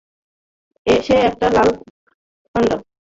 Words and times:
সে 0.87 1.15
একটা 1.29 1.47
লাল 1.55 1.69
পান্ডা! 2.55 2.75